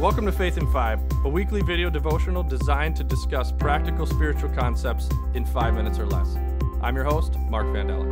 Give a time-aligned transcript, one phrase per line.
[0.00, 5.08] Welcome to Faith in Five, a weekly video devotional designed to discuss practical spiritual concepts
[5.34, 6.36] in five minutes or less.
[6.82, 8.04] I'm your host, Mark Vandella.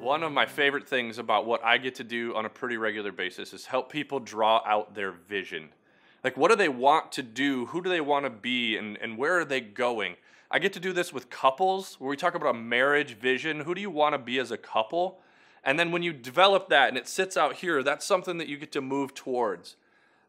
[0.00, 3.12] One of my favorite things about what I get to do on a pretty regular
[3.12, 5.68] basis is help people draw out their vision.
[6.24, 7.66] Like, what do they want to do?
[7.66, 8.78] Who do they want to be?
[8.78, 10.16] And, and where are they going?
[10.50, 13.60] I get to do this with couples where we talk about a marriage vision.
[13.60, 15.20] Who do you want to be as a couple?
[15.62, 18.56] And then when you develop that and it sits out here, that's something that you
[18.56, 19.76] get to move towards.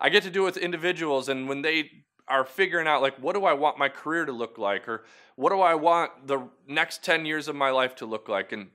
[0.02, 1.92] I get to do it with individuals, and when they
[2.28, 4.88] are figuring out, like, what do I want my career to look like?
[4.88, 5.04] Or
[5.36, 8.52] what do I want the next 10 years of my life to look like?
[8.52, 8.70] And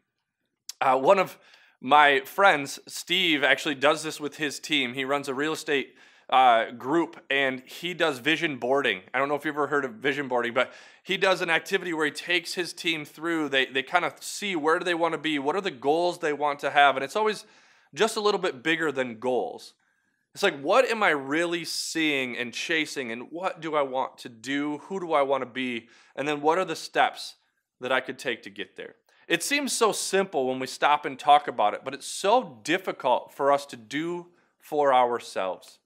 [0.81, 1.39] uh, one of
[1.81, 4.95] my friends, Steve, actually does this with his team.
[4.95, 5.95] He runs a real estate
[6.29, 9.03] uh, group and he does vision boarding.
[9.15, 10.73] I don't know if you've ever heard of vision boarding, but
[11.03, 13.49] he does an activity where he takes his team through.
[13.49, 16.19] They, they kind of see where do they want to be, what are the goals
[16.19, 16.97] they want to have.
[16.97, 17.45] And it's always
[17.95, 19.75] just a little bit bigger than goals.
[20.37, 23.11] It's like, what am I really seeing and chasing?
[23.11, 24.77] And what do I want to do?
[24.83, 25.89] Who do I want to be?
[26.15, 27.37] And then what are the steps
[27.81, 28.97] that I could take to get there?
[29.29, 33.33] It seems so simple when we stop and talk about it, but it's so difficult
[33.33, 34.27] for us to do
[34.59, 35.79] for ourselves.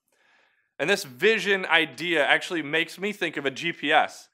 [0.81, 4.27] And this vision idea actually makes me think of a GPS.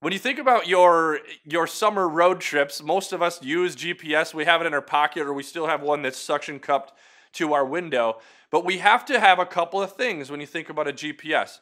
[0.00, 4.32] When you think about your your summer road trips, most of us use GPS.
[4.32, 6.94] We have it in our pocket or we still have one that's suction cupped
[7.34, 8.18] to our window.
[8.50, 11.60] But we have to have a couple of things when you think about a GPS.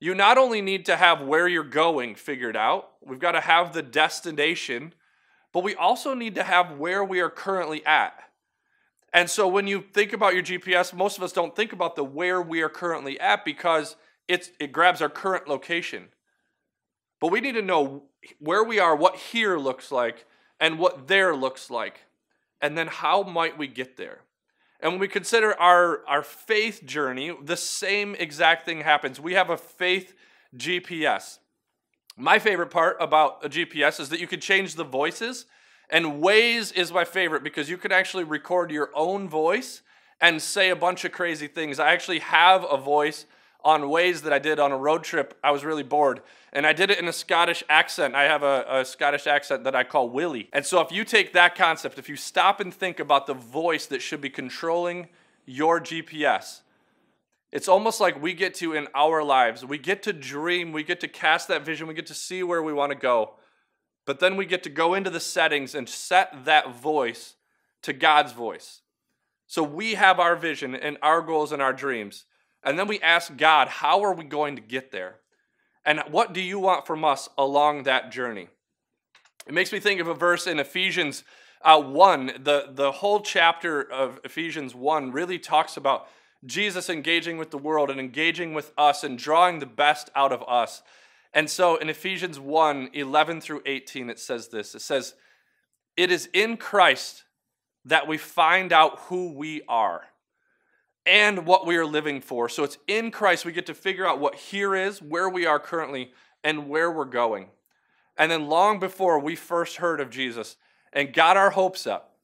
[0.00, 3.72] You not only need to have where you're going figured out, we've got to have
[3.72, 4.92] the destination,
[5.52, 8.12] but we also need to have where we are currently at.
[9.12, 12.02] And so when you think about your GPS, most of us don't think about the
[12.02, 13.94] where we are currently at because
[14.26, 16.08] it's, it grabs our current location.
[17.20, 18.02] But we need to know
[18.40, 20.26] where we are, what here looks like,
[20.58, 22.00] and what there looks like.
[22.60, 24.20] And then how might we get there?
[24.84, 29.18] And when we consider our, our faith journey, the same exact thing happens.
[29.18, 30.14] We have a faith
[30.56, 31.38] GPS.
[32.16, 35.46] My favorite part about a GPS is that you can change the voices
[35.90, 39.82] and Waze is my favorite because you can actually record your own voice
[40.20, 41.78] and say a bunch of crazy things.
[41.78, 43.26] I actually have a voice
[43.64, 45.38] on Waze that I did on a road trip.
[45.42, 46.20] I was really bored.
[46.52, 48.14] And I did it in a Scottish accent.
[48.14, 50.50] I have a, a, Scottish accent that I call Willie.
[50.52, 53.86] And so if you take that concept, if you stop and think about the voice
[53.86, 55.08] that should be controlling
[55.46, 56.60] your GPS,
[57.50, 61.00] it's almost like we get to in our lives, we get to dream, we get
[61.00, 63.34] to cast that vision, we get to see where we want to go.
[64.06, 67.34] But then we get to go into the settings and set that voice
[67.82, 68.82] to God's voice.
[69.46, 72.24] So we have our vision and our goals and our dreams.
[72.64, 75.16] And then we ask God, how are we going to get there?
[75.84, 78.48] And what do you want from us along that journey?
[79.46, 81.24] It makes me think of a verse in Ephesians
[81.62, 82.42] uh, 1.
[82.42, 86.08] The, the whole chapter of Ephesians 1 really talks about
[86.46, 90.42] Jesus engaging with the world and engaging with us and drawing the best out of
[90.48, 90.82] us.
[91.34, 95.14] And so in Ephesians 1 11 through 18, it says this it says,
[95.96, 97.24] It is in Christ
[97.84, 100.04] that we find out who we are
[101.06, 102.48] and what we are living for.
[102.48, 105.58] So it's in Christ we get to figure out what here is, where we are
[105.58, 107.48] currently, and where we're going.
[108.16, 110.56] And then long before we first heard of Jesus
[110.92, 112.16] and got our hopes up,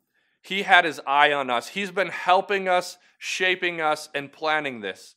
[0.42, 1.68] he had his eye on us.
[1.68, 5.14] He's been helping us, shaping us, and planning this.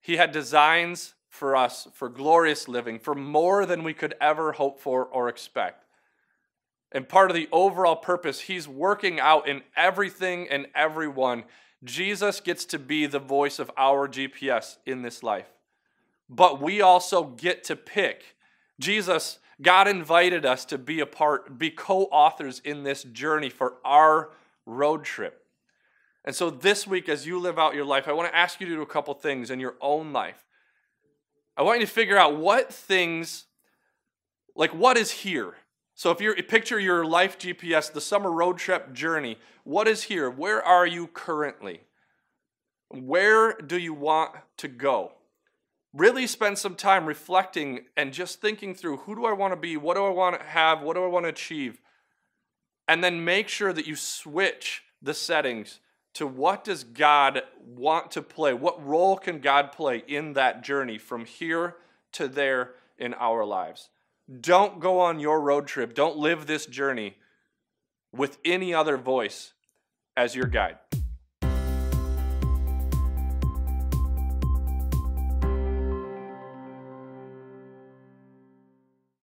[0.00, 4.80] He had designs for us for glorious living, for more than we could ever hope
[4.80, 5.84] for or expect.
[6.92, 11.44] And part of the overall purpose He's working out in everything and everyone.
[11.84, 15.48] Jesus gets to be the voice of our GPS in this life.
[16.28, 18.36] But we also get to pick.
[18.78, 23.74] Jesus, God invited us to be a part, be co authors in this journey for
[23.84, 24.30] our
[24.66, 25.44] road trip.
[26.24, 28.68] And so this week, as you live out your life, I want to ask you
[28.68, 30.44] to do a couple things in your own life.
[31.56, 33.46] I want you to figure out what things,
[34.54, 35.54] like what is here.
[36.00, 40.30] So if you picture your life GPS, the summer road trip journey, what is here?
[40.30, 41.82] Where are you currently?
[42.88, 45.12] Where do you want to go?
[45.92, 49.76] Really spend some time reflecting and just thinking through who do I want to be?
[49.76, 50.80] What do I want to have?
[50.80, 51.82] What do I want to achieve?
[52.88, 55.80] And then make sure that you switch the settings
[56.14, 58.54] to what does God want to play?
[58.54, 61.76] What role can God play in that journey from here
[62.12, 63.90] to there in our lives?
[64.38, 65.94] Don't go on your road trip.
[65.94, 67.16] Don't live this journey
[68.12, 69.54] with any other voice
[70.16, 70.78] as your guide.